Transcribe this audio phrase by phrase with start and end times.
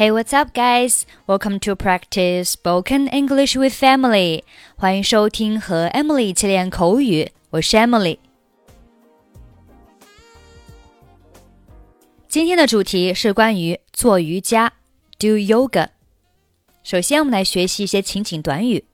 [0.00, 1.04] Hey, what's up, guys?
[1.26, 4.44] Welcome to practice spoken English with Emily.
[4.74, 8.18] 欢迎收听和 Emily 一起练口语，我是 Emily。
[12.28, 14.72] 今天的主题是关于做瑜伽
[15.18, 15.90] yoga）。
[16.82, 18.86] 首先，我们来学习一些情景短语。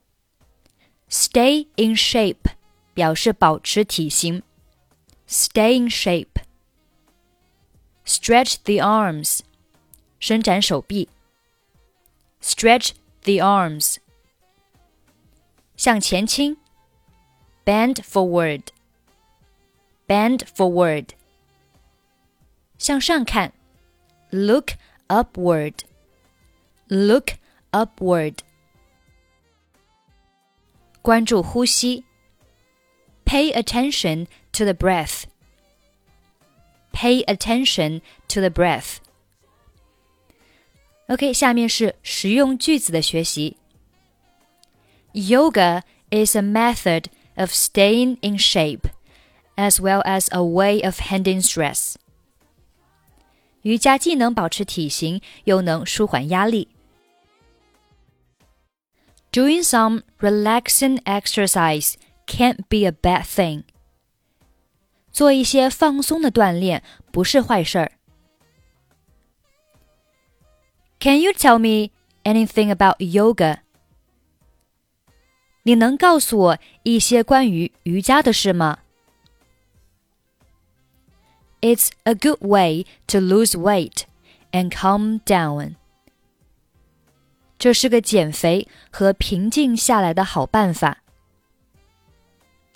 [1.09, 2.51] Stay in shape
[2.95, 4.43] 表示保持体型。
[5.29, 6.43] Stay in shape.
[8.05, 9.43] Stretch the arms.
[10.20, 11.10] 伸展手臂，
[12.42, 12.92] stretch
[13.24, 13.98] the arms，
[15.76, 16.58] 向前倾，
[17.66, 21.10] bend forward，bend forward，
[22.78, 23.52] 向上看，
[24.30, 24.74] look
[25.08, 27.32] upward，look
[27.72, 28.38] upward，
[31.02, 32.06] 关注呼吸，
[33.26, 35.26] pay attention to the breath，pay
[37.26, 39.00] attention to the breath。
[41.08, 43.58] OK，下面是实用句子的学习。
[45.14, 48.90] Yoga is a method of staying in shape,
[49.56, 51.96] as well as a way of handling stress.
[53.64, 56.70] 瑜伽既能保持体型，又能舒缓压力。
[59.32, 61.96] Doing some relaxing exercise
[62.26, 63.64] can't be a bad thing.
[65.12, 66.82] 做一些放松的锻炼
[67.12, 67.92] 不是坏事儿。
[71.07, 71.93] Can you tell me
[72.25, 73.59] anything about yoga?
[75.63, 78.79] 你能告诉我一些关于瑜伽的事吗
[81.61, 84.03] ？It's a good way to lose weight
[84.51, 85.77] and calm down.
[87.57, 90.99] 这是个减肥和平静下来的好办法。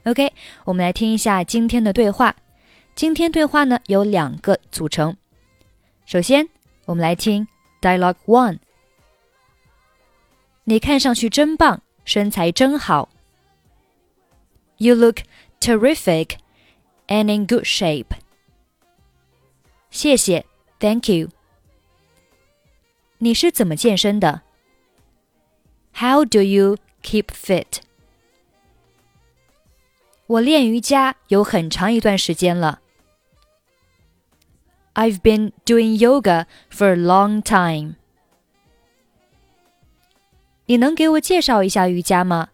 [0.04, 0.32] OK，
[0.66, 2.36] 我们来听一下今天的对话。
[2.94, 5.16] 今天对话呢有两个组成。
[6.06, 6.48] 首先，
[6.84, 7.44] 我们来听
[7.81, 8.59] Dialogue One，
[10.63, 13.09] 你看上去真棒，身材真好。
[14.77, 15.19] You look
[15.59, 16.37] terrific
[17.07, 18.17] and in good shape.
[19.89, 20.45] 谢谢，
[20.79, 21.29] Thank you。
[23.19, 24.41] 你是怎么健身的？
[25.93, 27.79] How do you keep fit？
[30.27, 32.81] 我练瑜伽有很长一段时间了。
[34.93, 37.95] I've been doing yoga for a long time.
[40.67, 42.49] 你能给我介绍一下瑜伽吗？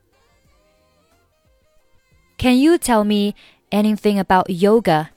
[2.37, 3.35] Can you tell me
[3.69, 5.09] anything about yoga?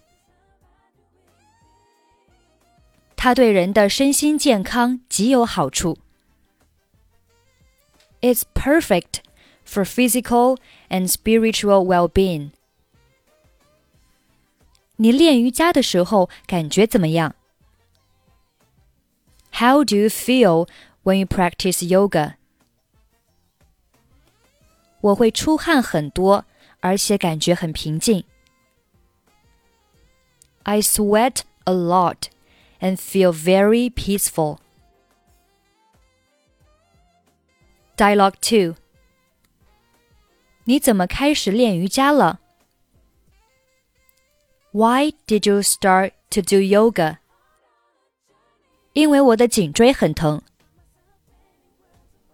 [3.16, 5.98] 它对人的身心健康极有好处。
[8.20, 9.22] It's perfect
[9.66, 10.58] for physical
[10.90, 12.50] and spiritual well-being.
[14.98, 17.34] 你练瑜伽的时候感觉怎么样？
[19.52, 20.68] How do you feel
[21.02, 22.34] when you practice yoga？
[25.00, 26.44] 我会出汗很多，
[26.80, 28.24] 而且感觉很平静。
[30.62, 32.28] I sweat a lot
[32.80, 34.58] and feel very peaceful.
[37.96, 38.76] Dialogue two.
[40.64, 42.40] 你怎么开始练瑜伽了
[44.72, 47.18] ？why did you start to do yoga?
[48.92, 50.42] 因为我的颈椎很疼。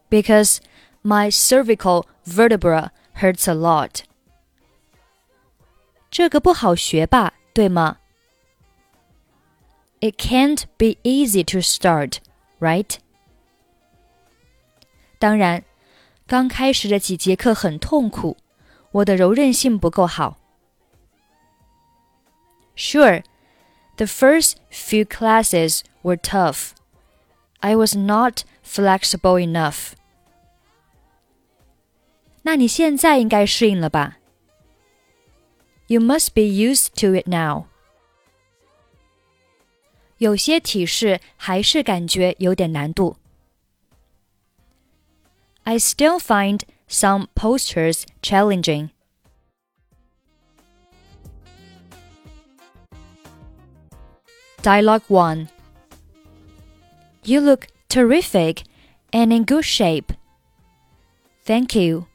[0.08, 0.58] Because
[1.02, 4.00] my cervical vertebra hurts a lot.
[6.10, 7.98] 这个不好学吧，对吗？
[10.00, 12.16] It can't be easy to start,
[12.58, 12.96] right?
[15.18, 15.62] 当然，
[16.26, 18.36] 刚开始的几节课很痛苦，
[18.92, 20.38] 我的柔韧性不够好。
[22.74, 23.22] Sure,
[23.96, 26.74] the first few classes were tough.
[27.60, 29.92] I was not flexible enough.
[32.42, 34.16] 那你现在应该适应了吧？
[35.88, 37.66] You must be used to it now.
[40.18, 43.16] 有些体式还是感觉有点难度。
[45.64, 48.90] I still find some postures challenging.
[54.65, 55.47] Dialogue 1
[57.23, 58.63] You look terrific
[59.13, 60.11] and in good shape.
[61.43, 62.07] Thank you.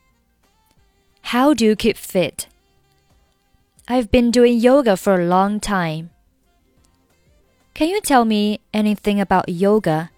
[1.30, 2.48] How do you keep fit?
[3.86, 6.10] I've been doing yoga for a long time.
[7.74, 10.10] Can you tell me anything about yoga?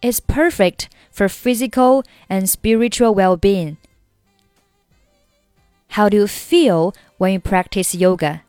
[0.00, 3.76] It's perfect for physical and spiritual well being.
[5.88, 8.43] How do you feel when you practice yoga?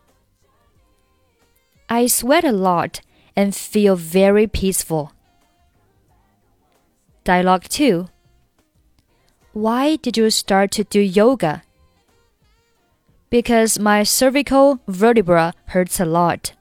[1.90, 3.02] I sweat a lot
[3.36, 5.12] and feel very peaceful.
[7.24, 8.08] Dialogue 2
[9.54, 11.64] Why did you start to do yoga?
[13.30, 16.54] Because my cervical vertebra hurts a lot.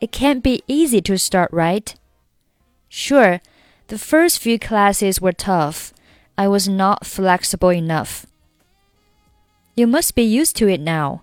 [0.00, 1.94] It can't be easy to start, right?
[2.88, 3.40] Sure,
[3.88, 5.92] the first few classes were tough.
[6.36, 8.26] I was not flexible enough.
[9.76, 11.22] You must be used to it now.